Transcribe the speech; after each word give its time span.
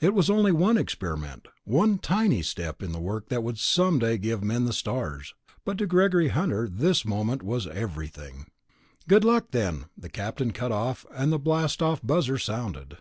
It 0.00 0.14
was 0.14 0.30
only 0.30 0.52
one 0.52 0.78
experiment, 0.78 1.48
one 1.64 1.98
tiny 1.98 2.42
step 2.42 2.80
in 2.80 2.92
the 2.92 3.00
work 3.00 3.28
that 3.28 3.42
could 3.42 3.58
someday 3.58 4.18
give 4.18 4.40
men 4.44 4.66
the 4.66 4.72
stars, 4.72 5.34
but 5.64 5.78
to 5.78 5.86
Gregory 5.88 6.28
Hunter 6.28 6.66
at 6.66 6.78
this 6.78 7.04
moment 7.04 7.42
it 7.42 7.46
was 7.46 7.66
everything. 7.66 8.46
"Good 9.08 9.24
luck, 9.24 9.46
then." 9.50 9.86
The 9.98 10.08
captain 10.10 10.52
cut 10.52 10.70
off, 10.70 11.04
and 11.10 11.32
the 11.32 11.40
blastoff 11.40 12.06
buzzer 12.06 12.38
sounded. 12.38 12.98